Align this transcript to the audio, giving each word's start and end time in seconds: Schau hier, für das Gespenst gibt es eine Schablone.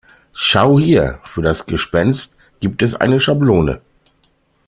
Schau 0.33 0.79
hier, 0.79 1.19
für 1.25 1.43
das 1.43 1.67
Gespenst 1.67 2.31
gibt 2.59 2.81
es 2.81 2.95
eine 2.95 3.19
Schablone. 3.19 3.81